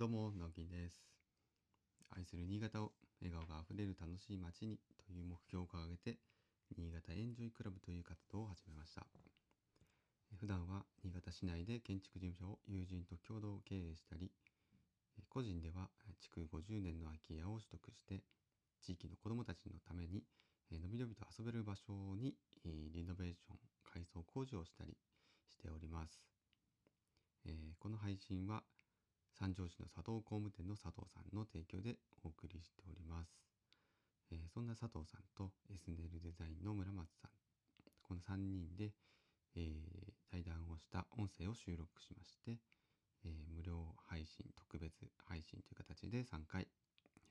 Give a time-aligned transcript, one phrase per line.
[0.00, 0.96] どうも、直樹です。
[2.16, 6.16] 愛する新潟を笑顔があふれる楽しい街にという目標を掲げて、
[6.72, 9.04] 新潟エンジョイクラブという活動を始めました。
[10.40, 14.32] 普段は新潟市内で建築事務所を友人と共同経営したり、
[15.28, 18.24] 個人では築50年の空き家を取得して、
[18.80, 20.24] 地域の子どもたちのために、
[20.72, 22.32] えのびのびと遊べる場所に
[22.64, 24.96] リノベーション、改装工事をしたり
[25.52, 26.24] しております。
[27.78, 28.62] この配信は
[29.32, 33.42] 三条市の佐藤工務店の佐藤さんの提供でお送りしております。
[34.30, 37.30] えーそんな佐藤さんと SNL デザインの村松さん、
[38.02, 38.92] この3人で、
[39.56, 42.58] えー対談をした音声を収録しまして、
[43.24, 46.68] えー無料配信、特別配信という形で3回、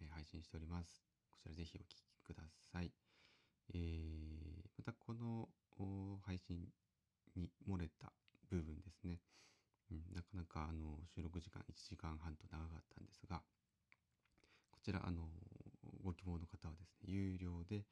[0.00, 1.02] えー配信しております。
[1.30, 2.92] こちらぜひお聞きください。
[3.74, 5.48] えーまたこの
[6.24, 6.72] 配信
[7.36, 8.12] に漏れた
[8.50, 9.20] 部分ですね。
[9.90, 13.42] うん、なかなかあの収録時間1時間半と長かったんですが、
[14.70, 15.26] こちらあの
[16.04, 17.82] ご希望の方はですね、有料で、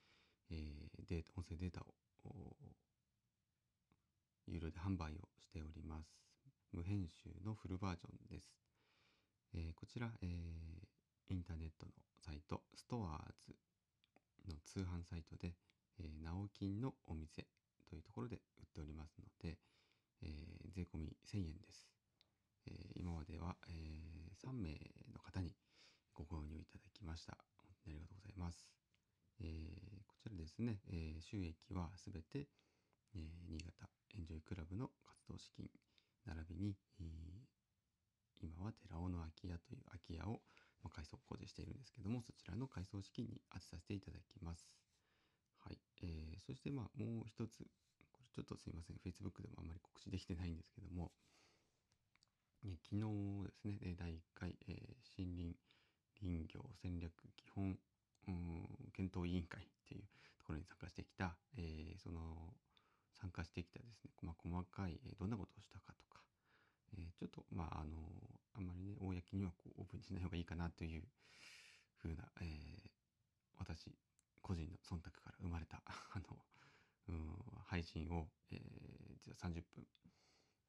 [0.48, 1.86] えーデータ、音声データを
[4.46, 6.22] 有料で販売をしております。
[6.70, 8.46] 無編集のフルバージョンです。
[9.54, 11.92] えーこちら、えーインターネットの
[12.24, 13.56] サイト、ストアーズ
[14.48, 15.56] の通販サイトで、
[15.98, 17.44] えー、直金のお店
[17.90, 19.58] というところで売っておりますので、
[20.22, 21.95] えー税込み1000円です。
[22.66, 24.70] え今までは、え3名
[25.12, 25.54] の方に
[26.14, 27.36] ご購入いただきました。
[27.58, 28.70] 本当にありがとうございます。
[29.40, 32.48] えこちらですね、え収益はすべて、
[33.14, 35.68] え新潟エンジョイクラブの活動資金
[36.26, 36.76] 並びに、
[38.42, 40.40] 今は寺尾の空き家という空き家を
[40.82, 44.68] まあ改装工事しているんですけどもそちらの改装資金に当てさせていただきます。
[45.58, 47.58] はい、えーそしてまあもう一つ
[48.12, 51.10] これちょっとすいません Facebook でもあんまり告知できてないんですけども、
[52.66, 55.56] ね、昨日ですね第1回、えー森林
[56.20, 57.78] 林業戦略基本
[58.92, 60.02] 検討委員会っていう
[60.38, 62.54] ところに参加してきた、えーその
[63.20, 66.20] 参加してきたですね、まあ、細かい、えーどんなことをしたかとか、
[66.98, 67.96] えーちょっとまああの
[68.54, 71.04] あんまりね公にはこうオープンしない方がいいかなという
[71.96, 72.90] ふうな、えー
[73.58, 73.90] 私
[74.42, 76.36] 個人の忖度から生まれた あの
[77.08, 79.86] うん配信を、えー実は30分、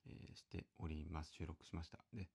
[0.06, 1.34] えーしております。
[1.34, 2.00] 収録しました。
[2.14, 2.30] で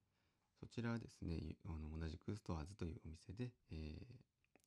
[0.59, 4.23] そちらはですねあの同じくストアーズというお店で、えー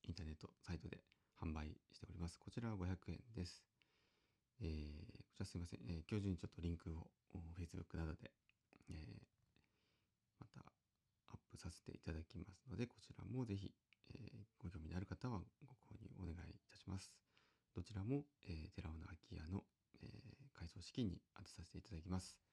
[0.08, 1.02] インターネットサイトで
[1.42, 2.38] 販売しております。
[2.38, 3.64] こちらは500円です。
[4.60, 7.10] えーこちらすいません、えー今日中にちょっとリンクを
[7.58, 8.30] Facebook などで、
[8.88, 9.22] えー
[10.38, 10.60] また
[11.28, 13.72] アップさせていただきますので、こちらもぜひ、
[14.14, 17.12] えーご興味のある方はご購入お願いいたします。
[17.74, 19.64] どちらも、えー寺尾の空き家の、
[20.02, 22.45] えー改装資金に当てさせていただきます。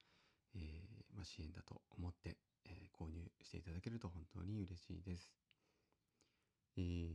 [0.55, 5.33] えーまあ、支援だと思って、えー購入していただけると本当に嬉しいです。
[6.77, 7.13] えー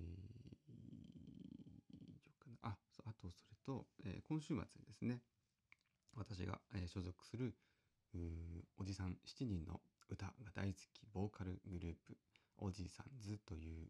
[2.62, 5.22] あそうあとそれと、えー今週末にですね。
[6.16, 7.54] 私が、え所属する
[8.76, 12.16] おじさん7人の歌が大好きボーカルグループ
[12.58, 13.88] おじさんズという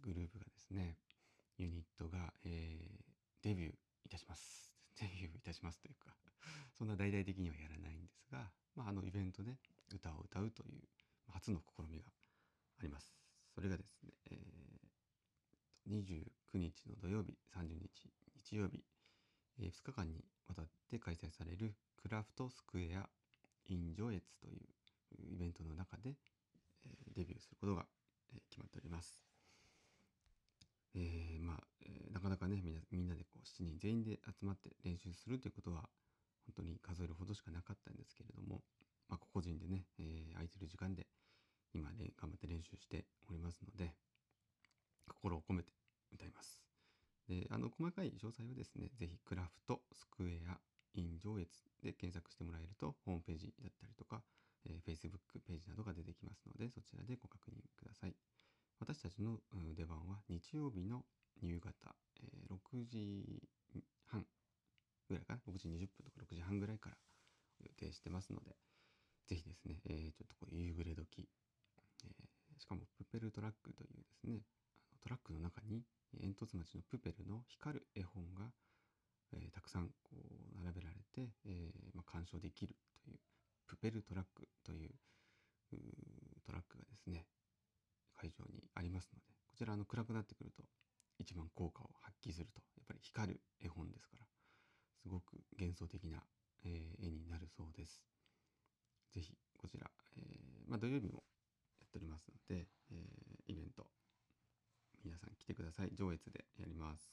[0.00, 0.96] グループがですね
[1.58, 3.04] ユニットが、えー
[3.42, 3.72] デビュー
[4.04, 4.74] いたします。
[5.00, 6.16] デビューいたしますというか
[6.76, 7.77] そんな大々的にはやら、
[8.78, 9.50] まあ、あのイベントで
[9.92, 10.78] 歌を歌うという
[11.34, 12.04] 初の試みが
[12.78, 13.12] あります
[13.52, 14.58] それがですね、えー
[15.88, 18.10] 29日の土曜日30日
[18.44, 18.84] 日曜日、
[19.58, 23.08] え2日間にわたって開催されるクラフトスクエア
[23.68, 26.10] インジョエツというイベントの中で、
[26.84, 27.86] えーデビューすることが、
[28.34, 29.18] えー決まっております。
[30.94, 35.88] えーまあ、えーなかなかねみんなみんなでこう7人全員で集まって練習するということは
[36.48, 38.62] 本当に数えるほどしかなかったんですけれども、
[39.08, 41.06] まあ、個人でね、えー空いてる時間で
[41.74, 43.94] 今ね頑張って練習しておりますので
[45.06, 45.72] 心を込めて
[46.12, 46.64] 歌います。
[47.28, 50.58] であの細かい詳細はですね是非クラフトスクエア
[50.94, 51.48] イン上越
[51.82, 54.22] で検索してもらえるとホームページだったりとか、
[54.64, 58.14] えー Facebook ページなどが出てきますのでそちらでご確認ください。
[58.80, 59.40] 私たちの
[59.74, 61.04] 出番は日曜日の
[61.42, 63.42] 夕方、えー6時
[65.08, 66.96] ぐらいかな？6時20分とか6時半ぐらいから
[67.60, 68.56] 予定してますので
[69.26, 71.28] ぜひですね、えーちょっとこう夕暮れ時、
[72.04, 72.28] えー
[72.58, 74.42] しかもプペルトラックというですね
[74.82, 75.84] あのトラックの中に
[76.18, 78.50] 煙突町のプペルの光る絵本が、
[79.32, 83.18] えーたくさんこう並べられて、えーまあ、鑑賞できるという
[83.66, 84.90] プペルトラックという
[85.72, 85.76] う
[86.46, 87.26] トラックがですね
[88.16, 90.64] 会場にありますのでこちらの暗くなってくると
[91.18, 94.26] 一番効果を発揮するとやっぱり光る絵本ですから
[95.08, 96.22] ごく幻想的な、
[96.64, 98.02] えー絵になるそうです。
[99.12, 101.24] ぜひこちら、えーまあ、土曜日も
[101.80, 103.86] やっておりますので、えー、イベント
[105.04, 105.90] 皆さん来てください。
[105.94, 107.12] 上越でやります。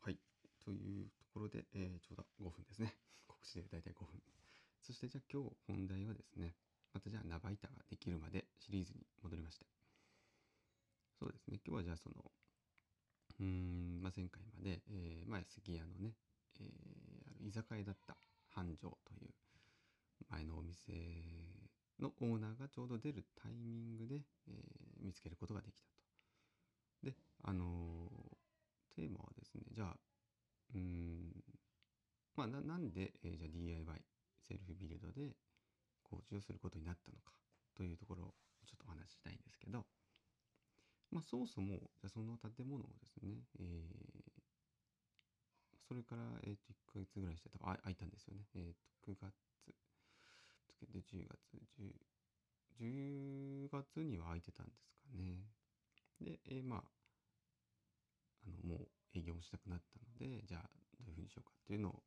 [0.00, 0.18] はい。
[0.64, 2.94] というところで、え、ちょうど5分ですね。
[3.26, 4.22] 告知で大体5分。
[4.82, 6.54] そしてじゃあ今日本題はですね
[6.92, 9.66] またじゃあナバイタができるまでシリーズに戻りまして
[11.18, 11.60] そうですね。
[11.64, 12.32] 今日はじゃあその
[13.42, 16.12] うん、まあ、前回まで、えー、前杉屋のね、
[16.60, 16.66] えー、
[17.26, 18.16] ある居酒屋だった
[18.54, 19.30] 繁盛という
[20.30, 20.92] 前のお店
[22.00, 25.98] のオーナーがちょうど出るタイミングで、えー、見つけることができたと。
[27.02, 29.96] で、あのー、テーマはですね、じゃあ、
[30.76, 31.32] うん、
[32.36, 33.84] まあな、なんで、えー、じゃあ DIY、
[34.46, 35.34] セルフビルドで
[36.04, 37.32] 工事をすることになったのか
[37.76, 38.34] というところを
[38.66, 39.84] ちょっとお話ししたいんですけど、
[41.12, 44.42] まあ、そもそも、じゃその建物をですね、えー、
[45.86, 48.48] それから、え、ー、と、1ヶ月ぐらいして多分空いたんですよね。
[48.54, 48.74] えっ、ー、
[49.04, 49.28] と、9月、
[50.90, 51.36] で、10月、
[52.80, 55.44] 10、10月には空いてたんですかね。
[56.18, 56.82] で、えー、まあ、
[58.46, 60.70] あの、もう営業もしたくなったので、じゃあ、
[61.04, 62.02] どういうふうにしようかっていうのを、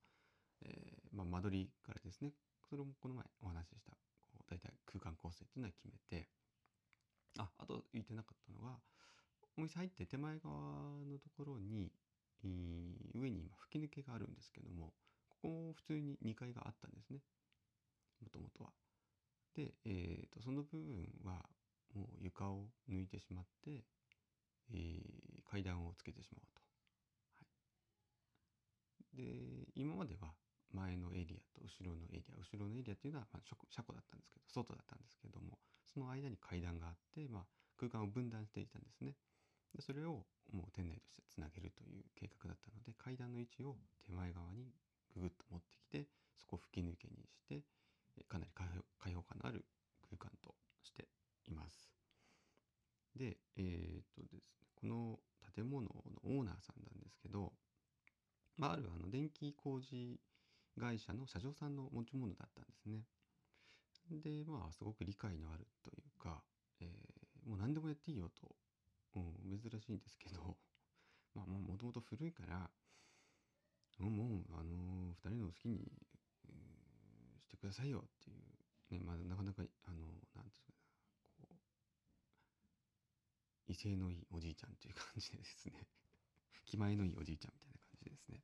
[0.66, 2.34] えー、まあ、間取りからですね、
[2.68, 6.28] それもこの前お話しした、こう、大体空間構成っていうのは決めて、
[7.38, 8.80] あ、あと言ってなかったのが、
[9.57, 10.54] お店入って手前側
[11.06, 11.92] のところに、
[13.13, 14.94] 上に今吹き抜けがあるんですけども、
[15.30, 17.19] ここ普通に2階があったんですね。
[18.22, 18.72] もともとは。
[19.56, 21.46] で、えーと、その部分は
[21.96, 23.86] もう床を抜いてしまって、
[24.72, 26.62] えー、階段をつけてしまおうと。
[27.36, 27.46] は
[29.13, 30.34] い、で今までは
[30.74, 37.44] 前のエリアと後ろのエリア後ろのエリアっていうのは、まあ、車庫だったんですけど外だったんですけどもその間に階段があって、まあ、
[37.80, 39.16] 空間を分断していたんですね。
[39.75, 40.24] でそれを
[40.54, 43.75] もう店内としてつなげるという計画だったので階段の位置を
[44.06, 44.72] 手前側に
[45.13, 46.07] ぐぐっと持ってきて
[46.39, 47.62] そこを吹き抜けにして
[48.30, 49.66] かなり開放感のある
[50.07, 51.07] 空間として
[51.48, 51.92] います。
[53.16, 54.39] で、えー、っとですね、
[54.75, 55.19] この
[55.56, 55.92] 建物の
[56.24, 57.51] オーナーさんなんですけど、
[58.57, 60.19] まあ、あるあの電気工事
[60.80, 63.04] 会社の社長さんの持ち物だったんですね。
[64.12, 66.42] で、まあ、すごく理解のあるというか、
[66.81, 68.56] えー、もう何でもやっていいよと、
[69.15, 70.57] うん、珍しいんですけど、
[71.33, 72.69] まあ、もともと古いから、
[74.00, 74.09] も
[74.39, 75.89] う、あのー、二人の好きに
[77.39, 78.44] してくださいよっていう、
[78.91, 80.79] ね、まあ、なかなか、あの、なんていうかな、
[81.31, 81.47] こ
[83.67, 85.88] う、威勢のいいおじいちゃんっていう感じでですね
[86.65, 88.44] 気前のいいおじいちゃんみたいな感じでですね。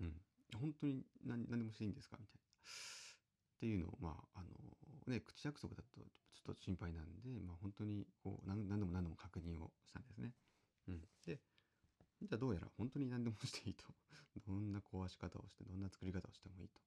[0.00, 0.22] うん。
[0.58, 2.42] 本当に何何でもしていいんですかみたいな。
[2.42, 4.50] っていうのを、まあ、あの、
[5.06, 10.32] ね、口約束だとちょっと心配なんで、まあ、本当にこう何何度も何度も確認をしたんですね。
[10.88, 11.00] うん。
[11.26, 11.38] で、
[12.22, 13.84] じゃあどうやら本当に何でもしていいと。
[14.46, 16.80] どんな壊し方をして、どんな作り方をしてもいいと。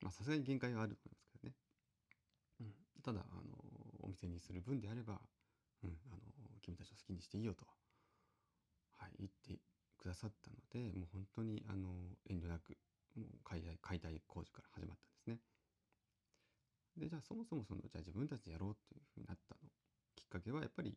[0.00, 1.54] まさすがに限界があると思いますけどね。
[2.60, 3.64] うん、ただ、あの、
[4.00, 5.20] お店にする分であれば、
[5.82, 6.20] うん、あの、
[6.60, 7.66] 君たちを好きにしていいよと、
[8.96, 9.60] はい、言って
[9.96, 12.78] くださったので、もう本当に、あの、遠慮なく、
[13.16, 15.40] もう解体、解体工事から始まったんですね。
[16.96, 19.60] で、じゃあそもそもその、じゃあ自分たちでやろうっていうふうになったの、
[20.16, 20.96] きっかけはやっぱり、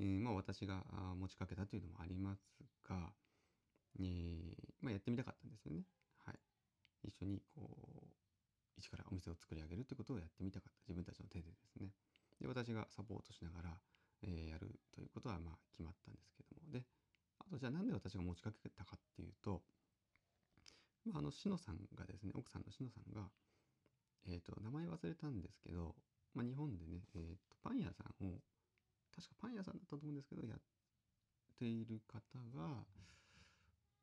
[0.00, 0.84] えー、まあ私が
[1.16, 2.40] 持ちかけたというのもあります
[2.88, 3.12] が、
[3.98, 5.82] えー、まあやってみたかったんですよね。
[6.24, 6.38] はい。
[7.04, 7.66] 一緒にこ
[8.04, 8.18] う
[8.76, 10.78] 一からお店を作り上げるということをやってみたかった。
[10.86, 11.90] 自分たちの手でですね。
[12.40, 13.74] で私がサポートしながら、
[14.22, 16.70] えー、やるということはまあ決まったんですけども。
[16.70, 16.84] で
[17.40, 19.62] あとじゃあなんで私が持ちかけたかっていうと、
[21.06, 23.28] まあ、あのしのさんがですね奥さんのしのさんが
[24.28, 25.94] えっ、ー、と名前忘れたんですけど、
[26.34, 28.40] まあ、日本でね、えー、とパン屋さんを
[29.14, 30.58] 確かパン屋さんだったと思うんですけどやっ
[31.58, 32.20] ている方
[32.56, 32.84] が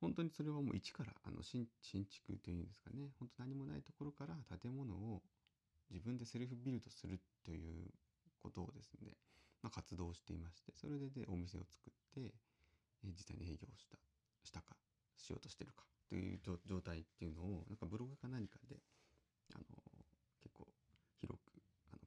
[0.01, 5.21] 本当にそれはもう一からあの新築というんですかね本当何もないところから建物を
[5.89, 7.87] 自分でセルフビルドするという
[8.41, 9.13] ことをですね、
[9.63, 12.33] まあ、活動していましてそれででお店を作って、
[13.03, 13.97] え実際に営業した
[14.43, 14.75] したか
[15.17, 18.77] しようとしてるかという状態っていうのをなんかブログか何かで
[19.55, 19.63] あの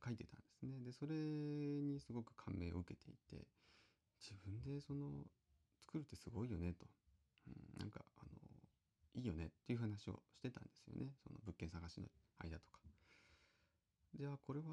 [0.08, 0.80] 書いてたんですね。
[0.80, 3.44] でそれにすごく感銘を受けていて
[4.24, 5.28] 自分でその
[5.84, 6.86] 作るってすごいよねと。
[7.46, 8.32] うん、なんかあの
[9.14, 11.12] いいよねっていう話をしてたんですよね。
[11.22, 12.78] その物件探しの間とか。
[14.14, 14.64] じゃあこれは、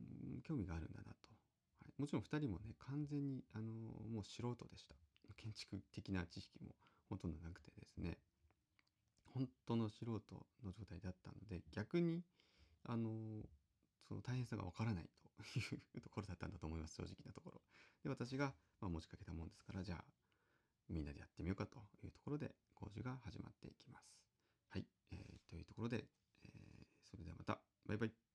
[0.00, 1.30] うん、興味があるんだなと、
[1.80, 3.72] はい、もちろん2人もね完全にあの
[4.12, 4.94] もう素人でした。
[5.36, 6.74] 建築的な知識も
[7.08, 8.18] ほとんどなくてですね。
[9.32, 10.12] 本当の素人
[10.62, 12.20] の状態だったので逆に
[12.84, 13.08] あの
[14.12, 15.04] その大変さがわからない
[15.54, 15.62] とい
[15.96, 17.60] うところだったんだと思います正直なところ
[18.04, 20.04] で私が、まあ、持ちかけたもんですからじゃあ
[20.90, 24.12] みんなでやってみようかというところで工事が始まっていきます。
[24.68, 26.04] はい、えー、というところで、
[26.44, 28.31] えー、それではまたバイバイ。